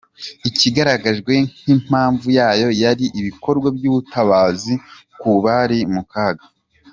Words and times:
Icyagaragajwe 0.49 1.33
nk’impamvu 1.59 2.25
yayo 2.37 2.69
yari 2.83 3.05
ibikorwa 3.19 3.67
by’ubutabazi 3.75 4.73
ku 5.19 5.29
bari 5.45 5.79
mu 5.95 6.03
kaga. 6.13 6.45